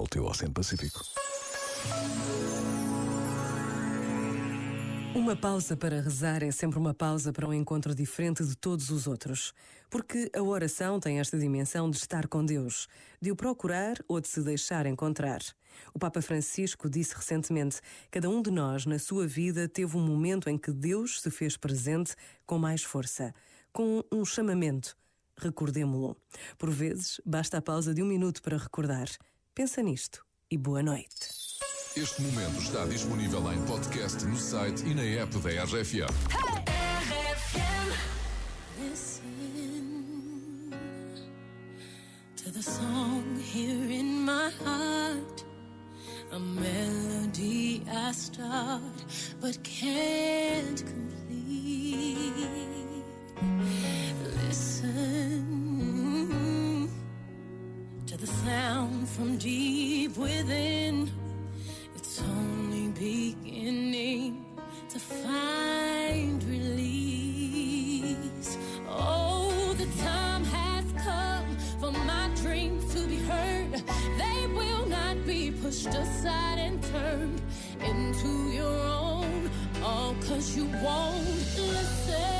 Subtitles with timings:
[0.00, 1.04] no teu Oceano Pacífico.
[5.14, 9.06] Uma pausa para rezar é sempre uma pausa para um encontro diferente de todos os
[9.06, 9.52] outros.
[9.90, 12.88] Porque a oração tem esta dimensão de estar com Deus,
[13.20, 15.40] de o procurar ou de se deixar encontrar.
[15.92, 17.80] O Papa Francisco disse recentemente:
[18.10, 21.56] cada um de nós, na sua vida, teve um momento em que Deus se fez
[21.56, 22.14] presente
[22.46, 23.34] com mais força,
[23.72, 24.96] com um chamamento.
[25.36, 26.16] Recordemo-lo.
[26.56, 29.08] Por vezes, basta a pausa de um minuto para recordar.
[29.60, 31.28] Pensa nisto e boa noite.
[31.94, 36.08] Este momento está disponível em podcast no site e na app da RFM.
[38.78, 40.00] Listen
[42.36, 45.44] to the song here in my heart.
[46.32, 49.04] A melody I start
[49.42, 50.49] but can't
[59.20, 61.10] from deep within.
[61.94, 64.46] It's only beginning
[64.88, 68.16] to find release.
[68.88, 71.44] Oh, the time has come
[71.78, 73.82] for my dreams to be heard.
[74.16, 77.42] They will not be pushed aside and turned
[77.84, 79.50] into your own.
[79.82, 81.58] All cause you won't.
[81.58, 82.39] Listen.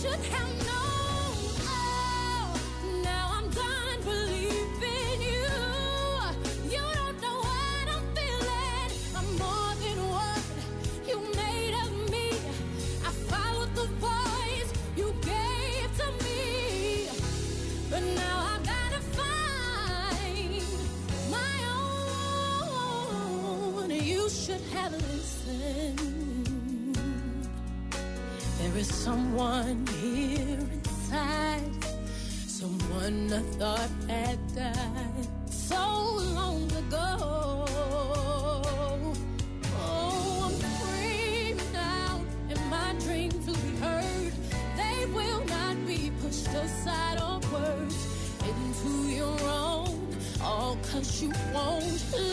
[0.00, 1.34] Should have known.
[1.68, 2.54] Oh,
[3.04, 5.48] now I'm done believing you.
[6.74, 8.90] You don't know what I'm feeling.
[9.18, 10.44] I'm more than what
[11.06, 12.28] you made of me.
[13.04, 17.10] I followed the voice you gave to me.
[17.90, 20.64] But now I gotta find
[21.30, 21.54] my
[23.84, 23.90] own.
[23.90, 26.39] You should have listened.
[28.60, 31.62] There is someone here inside,
[32.46, 35.82] someone I thought had died so
[36.36, 37.64] long ago.
[39.76, 42.20] Oh, I'm free now,
[42.50, 44.32] and my dreams will be heard.
[44.76, 47.96] They will not be pushed aside or words
[48.44, 50.16] into your own.
[50.42, 52.29] All cause you won't.